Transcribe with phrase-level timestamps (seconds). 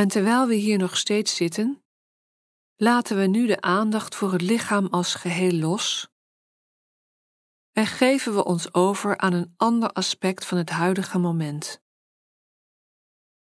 [0.00, 1.84] En terwijl we hier nog steeds zitten,
[2.76, 6.08] laten we nu de aandacht voor het lichaam als geheel los
[7.72, 11.82] en geven we ons over aan een ander aspect van het huidige moment,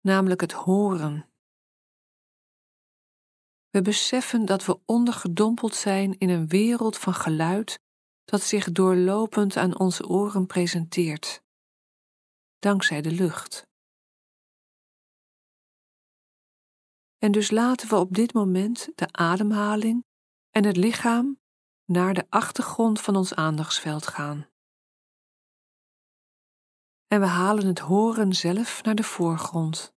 [0.01, 1.31] namelijk het horen.
[3.69, 7.81] We beseffen dat we ondergedompeld zijn in een wereld van geluid
[8.25, 11.43] dat zich doorlopend aan onze oren presenteert,
[12.59, 13.69] dankzij de lucht.
[17.21, 20.05] En dus laten we op dit moment de ademhaling
[20.51, 21.41] en het lichaam
[21.85, 24.49] naar de achtergrond van ons aandachtsveld gaan.
[27.07, 29.95] En we halen het horen zelf naar de voorgrond.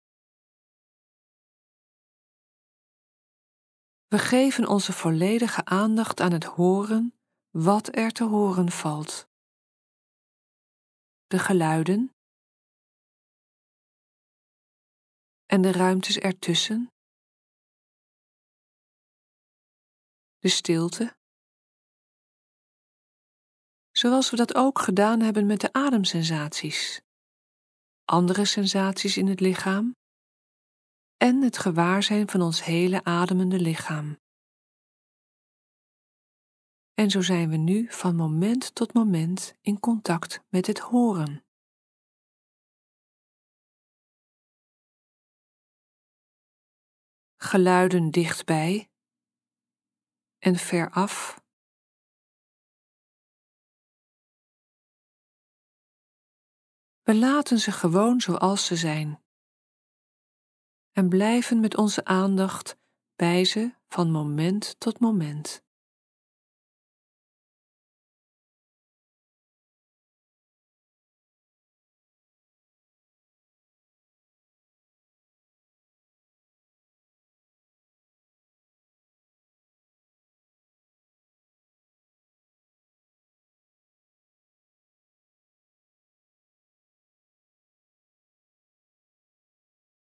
[4.08, 7.14] We geven onze volledige aandacht aan het horen
[7.50, 9.30] wat er te horen valt.
[11.28, 12.12] De geluiden
[15.46, 16.91] en de ruimtes ertussen.
[20.42, 21.16] De stilte.
[23.92, 27.02] Zoals we dat ook gedaan hebben met de ademsensaties.
[28.06, 29.96] Andere sensaties in het lichaam
[31.18, 34.20] en het gewaarzijn van ons hele ademende lichaam.
[36.94, 41.46] En zo zijn we nu van moment tot moment in contact met het horen.
[47.38, 48.91] Geluiden dichtbij
[50.42, 51.44] en veraf.
[57.02, 59.24] We laten ze gewoon zoals ze zijn
[60.92, 62.78] en blijven met onze aandacht
[63.16, 65.64] bij ze van moment tot moment.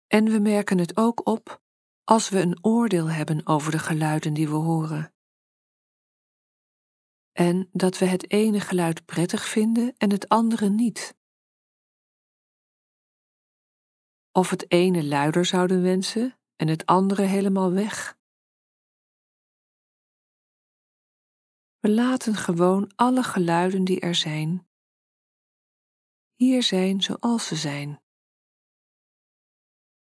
[0.09, 1.63] En we merken het ook op
[2.05, 5.15] als we een oordeel hebben over de geluiden die we horen.
[7.33, 11.17] En dat we het ene geluid prettig vinden en het andere niet.
[14.33, 18.19] Of het ene luider zouden wensen en het andere helemaal weg.
[21.79, 24.69] We laten gewoon alle geluiden die er zijn,
[26.35, 28.03] hier zijn zoals ze zijn.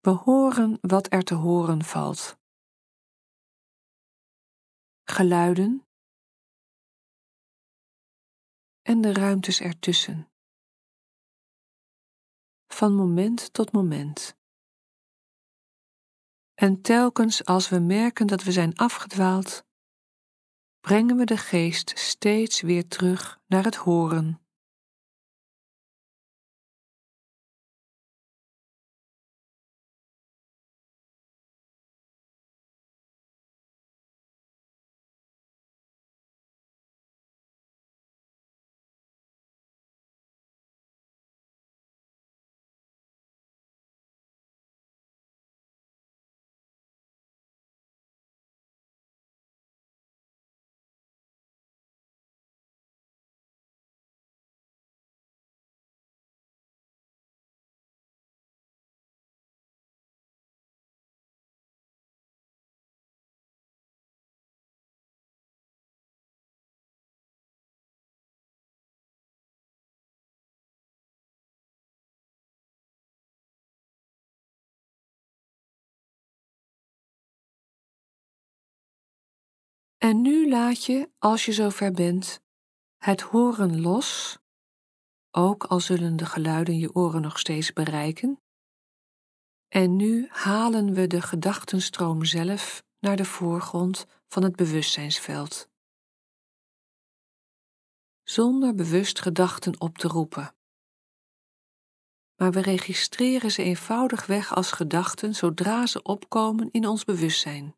[0.02, 2.38] We horen wat er te horen valt.
[5.04, 5.86] Geluiden
[8.82, 10.30] en de ruimtes ertussen.
[12.66, 14.36] Van moment tot moment.
[16.54, 19.64] En telkens als we merken dat we zijn afgedwaald,
[20.80, 24.41] brengen we de geest steeds weer terug naar het horen.
[80.02, 82.40] En nu laat je, als je zover bent,
[82.96, 84.38] het horen los,
[85.30, 88.40] ook al zullen de geluiden je oren nog steeds bereiken.
[89.68, 95.68] En nu halen we de gedachtenstroom zelf naar de voorgrond van het bewustzijnsveld.
[98.22, 100.54] Zonder bewust gedachten op te roepen.
[102.36, 107.76] Maar we registreren ze eenvoudigweg als gedachten zodra ze opkomen in ons bewustzijn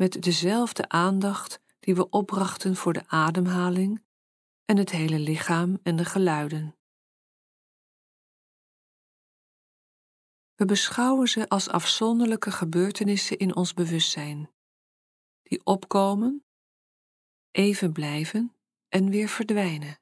[0.00, 4.04] met dezelfde aandacht die we opbrachten voor de ademhaling
[4.64, 6.76] en het hele lichaam en de geluiden.
[10.54, 14.50] We beschouwen ze als afzonderlijke gebeurtenissen in ons bewustzijn,
[15.42, 16.44] die opkomen,
[17.50, 18.56] even blijven
[18.88, 20.00] en weer verdwijnen,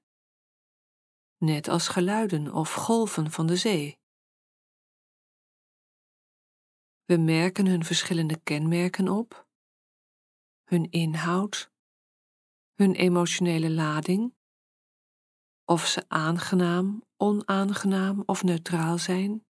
[1.37, 3.99] net als geluiden of golven van de zee.
[7.05, 9.48] We merken hun verschillende kenmerken op,
[10.69, 11.71] hun inhoud,
[12.75, 14.35] hun emotionele lading,
[15.65, 19.47] of ze aangenaam, onaangenaam of neutraal zijn.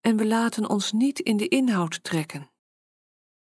[0.00, 2.50] En we laten ons niet in de inhoud trekken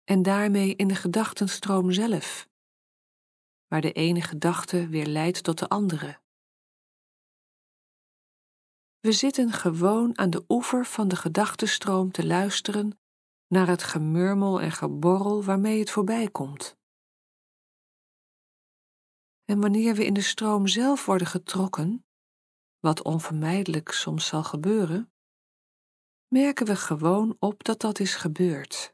[0.04, 2.50] en daarmee in de gedachtenstroom zelf,
[3.68, 6.22] waar de ene gedachte weer leidt tot de andere.
[9.00, 13.03] We zitten gewoon aan de oever van de gedachtenstroom te luisteren
[13.54, 16.78] naar het gemurmel en geborrel waarmee het voorbij komt.
[19.46, 22.06] En wanneer we in de stroom zelf worden getrokken,
[22.80, 25.14] wat onvermijdelijk soms zal gebeuren,
[26.28, 28.94] merken we gewoon op dat dat is gebeurd.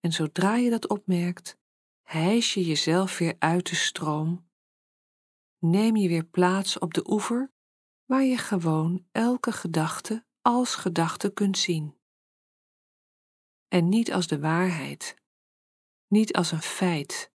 [0.00, 1.58] En zodra je dat opmerkt,
[2.02, 4.48] hijs je jezelf weer uit de stroom,
[5.58, 7.52] neem je weer plaats op de oever
[8.04, 11.97] waar je gewoon elke gedachte als gedachte kunt zien.
[13.68, 15.16] En niet als de waarheid,
[16.06, 17.32] niet als een feit,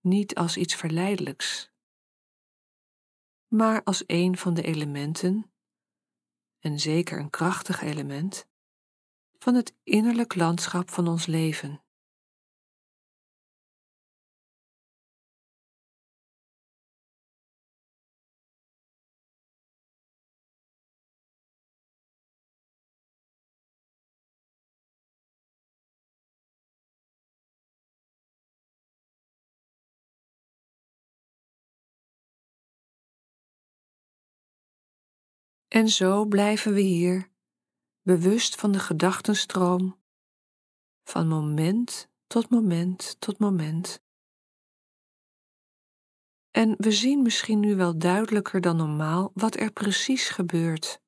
[0.00, 1.72] niet als iets verleidelijks,
[3.48, 5.52] maar als een van de elementen,
[6.58, 8.48] en zeker een krachtig element,
[9.38, 11.85] van het innerlijk landschap van ons leven.
[35.76, 37.30] En zo blijven we hier,
[38.02, 40.00] bewust van de gedachtenstroom,
[41.02, 44.02] van moment tot moment tot moment.
[46.50, 51.02] En we zien misschien nu wel duidelijker dan normaal wat er precies gebeurt.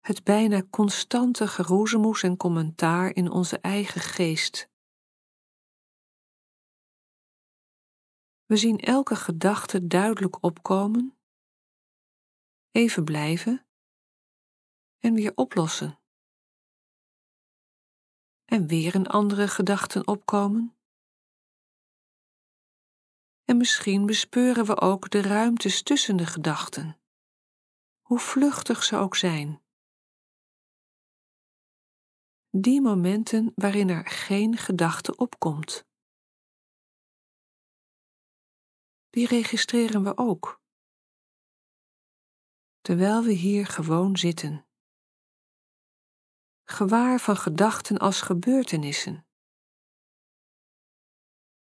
[0.00, 4.70] Het bijna constante geroezemoes en commentaar in onze eigen geest.
[8.44, 11.17] We zien elke gedachte duidelijk opkomen
[12.70, 13.66] even blijven
[14.98, 16.00] en weer oplossen.
[18.44, 20.76] En weer een andere gedachten opkomen.
[23.44, 27.00] En misschien bespeuren we ook de ruimtes tussen de gedachten,
[28.00, 29.62] hoe vluchtig ze ook zijn.
[32.50, 35.86] Die momenten waarin er geen gedachte opkomt.
[39.10, 40.60] Die registreren we ook
[42.88, 44.66] terwijl we hier gewoon zitten.
[46.64, 49.26] Gewaar van gedachten als gebeurtenissen,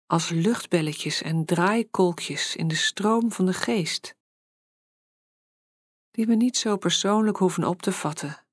[0.05, 4.15] als luchtbelletjes en draaikolkjes in de stroom van de geest,
[6.11, 8.45] die we niet zo persoonlijk hoeven op te vatten,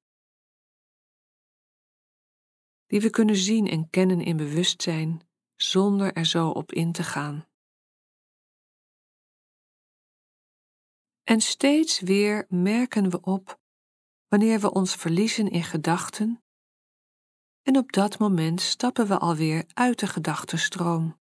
[2.86, 7.47] die we kunnen zien en kennen in bewustzijn zonder er zo op in te gaan.
[11.28, 13.60] En steeds weer merken we op
[14.28, 16.42] wanneer we ons verliezen in gedachten,
[17.62, 21.17] en op dat moment stappen we alweer uit de gedachtenstroom.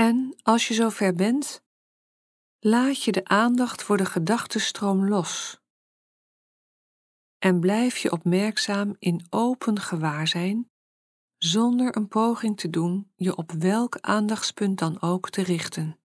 [0.00, 1.62] En als je zover bent,
[2.58, 5.60] laat je de aandacht voor de gedachtenstroom los.
[7.38, 10.70] En blijf je opmerkzaam in open gewaarzijn,
[11.38, 15.98] zonder een poging te doen je op welk aandachtspunt dan ook te richten.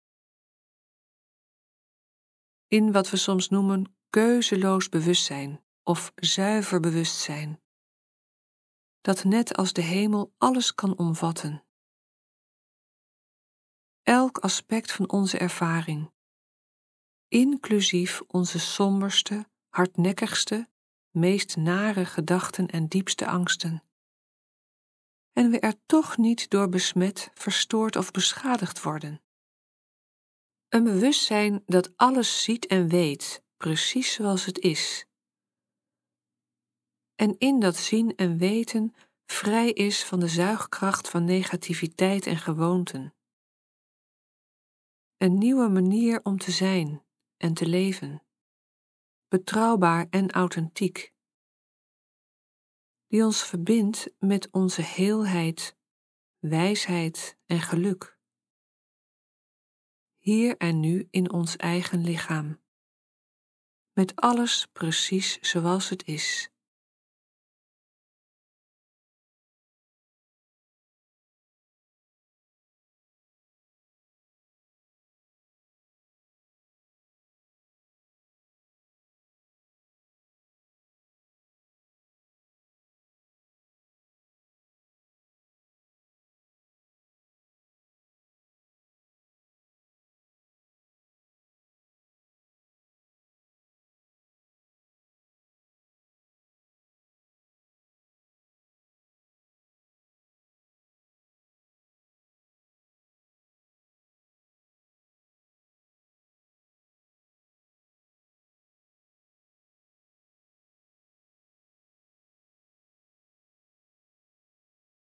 [2.67, 7.61] In wat we soms noemen keuzeloos bewustzijn of zuiver bewustzijn,
[9.01, 11.63] dat net als de hemel alles kan omvatten
[14.03, 16.11] elk aspect van onze ervaring,
[17.27, 20.69] inclusief onze somberste, hardnekkigste,
[21.11, 23.83] meest nare gedachten en diepste angsten.
[25.33, 29.21] En we er toch niet door besmet, verstoord of beschadigd worden.
[30.69, 35.05] Een bewustzijn dat alles ziet en weet, precies zoals het is.
[37.15, 38.95] en in dat zien en weten
[39.25, 43.13] vrij is van de zuigkracht van negativiteit en gewoonten.
[45.17, 47.03] Een nieuwe manier om te zijn
[47.37, 48.23] en te leven,
[49.27, 51.13] betrouwbaar en authentiek,
[53.07, 55.77] die ons verbindt met onze heelheid,
[56.39, 58.19] wijsheid en geluk,
[60.17, 62.61] hier en nu in ons eigen lichaam,
[63.93, 66.52] met alles precies zoals het is.